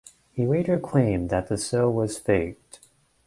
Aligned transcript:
He 0.31 0.47
later 0.47 0.79
claimed 0.79 1.29
that 1.29 1.45
the 1.47 1.57
show 1.57 1.87
was 1.87 2.17
faked. 2.17 2.79